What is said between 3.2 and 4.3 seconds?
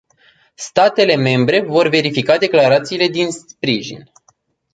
sprijin.